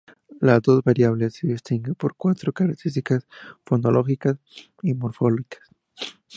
Las 0.39 0.63
dos 0.63 0.83
variedades 0.83 1.35
se 1.35 1.45
distinguen 1.45 1.93
por 1.93 2.15
cuatro 2.15 2.51
características 2.53 3.27
fonológicas 3.63 4.39
y 4.81 4.95
morfológicas. 4.95 5.61